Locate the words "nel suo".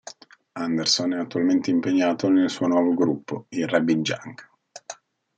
2.27-2.65